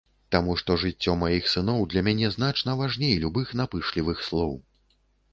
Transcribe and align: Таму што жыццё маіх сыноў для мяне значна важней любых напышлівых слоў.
Таму 0.33 0.53
што 0.59 0.75
жыццё 0.83 1.13
маіх 1.23 1.49
сыноў 1.55 1.83
для 1.91 2.01
мяне 2.07 2.31
значна 2.35 2.75
важней 2.79 3.13
любых 3.25 3.51
напышлівых 3.61 4.25
слоў. 4.29 4.57